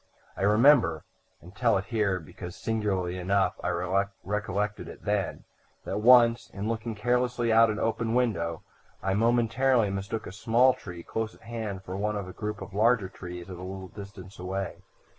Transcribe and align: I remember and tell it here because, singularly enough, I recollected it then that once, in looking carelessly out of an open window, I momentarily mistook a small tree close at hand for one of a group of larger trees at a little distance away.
I 0.35 0.41
remember 0.41 1.05
and 1.43 1.55
tell 1.55 1.77
it 1.77 1.85
here 1.85 2.19
because, 2.19 2.55
singularly 2.55 3.19
enough, 3.19 3.53
I 3.63 3.69
recollected 4.23 4.87
it 4.87 5.05
then 5.05 5.43
that 5.85 5.99
once, 6.01 6.49
in 6.49 6.67
looking 6.67 6.95
carelessly 6.95 7.53
out 7.53 7.69
of 7.69 7.77
an 7.77 7.83
open 7.83 8.15
window, 8.15 8.63
I 9.03 9.13
momentarily 9.13 9.91
mistook 9.91 10.25
a 10.25 10.31
small 10.31 10.73
tree 10.73 11.03
close 11.03 11.35
at 11.35 11.41
hand 11.43 11.83
for 11.83 11.95
one 11.95 12.15
of 12.15 12.27
a 12.27 12.33
group 12.33 12.63
of 12.63 12.73
larger 12.73 13.09
trees 13.09 13.47
at 13.47 13.57
a 13.57 13.61
little 13.61 13.89
distance 13.89 14.39
away. 14.39 14.77